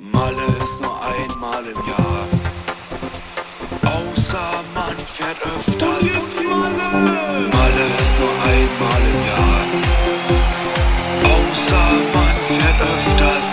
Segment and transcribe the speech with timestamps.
[0.00, 2.26] Malle ist nur einmal im Jahr.
[3.84, 6.06] Außer man fährt öfters.
[7.52, 9.62] Malle ist nur einmal im Jahr.
[11.22, 13.48] Außer man fährt öfters.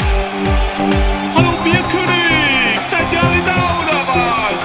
[1.35, 2.79] Hallo Bierkönig!
[2.91, 4.59] Seid ihr alle da oder was?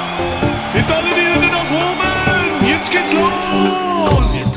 [0.97, 2.67] Alle die Hände nach oben!
[2.69, 4.52] Jetzt geht's los!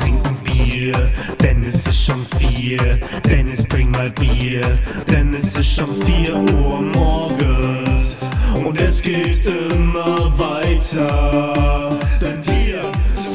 [0.86, 1.10] Bier,
[1.42, 3.00] denn es ist schon vier.
[3.28, 4.78] Dennis, bring mal Bier,
[5.10, 8.18] denn es ist schon vier Uhr morgens.
[8.54, 12.82] Und es geht immer weiter, denn wir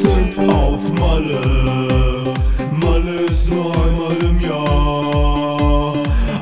[0.02, 2.34] sind auf Malle.
[2.72, 5.94] Malle ist nur einmal im Jahr,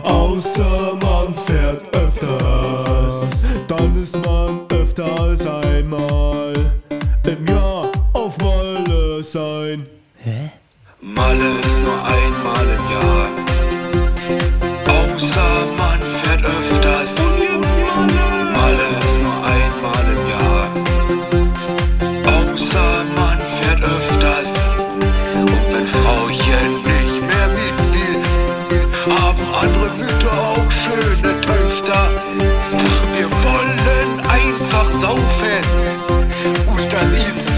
[0.03, 3.29] außer man fährt öfters.
[3.67, 6.53] Dann ist man öfter als einmal
[7.25, 9.87] im Jahr auf Malle sein.
[11.01, 13.29] Malle ist nur einmal im Jahr.
[14.85, 17.15] Außer man fährt öfters.
[18.53, 20.67] Malle ist nur einmal im Jahr.
[22.35, 24.51] Außer man fährt öfters.
[25.35, 28.21] Und wenn Frauchen nicht mehr mit will,
[29.21, 32.09] haben andere Mütter auch schöne Töchter.
[33.15, 35.63] Wir wollen einfach saufen.
[36.67, 37.48] Und das ist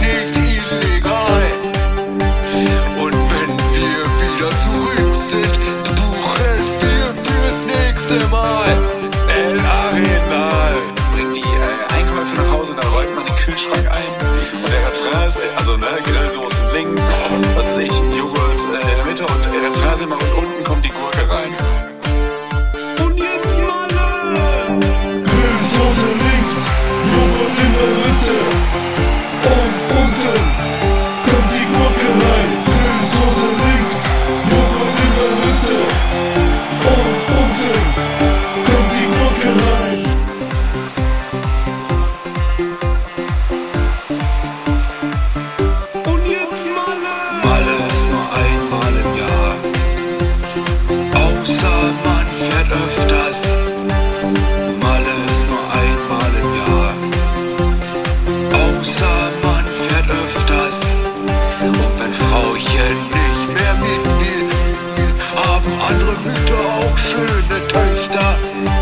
[66.91, 68.80] auch schöne Töchter.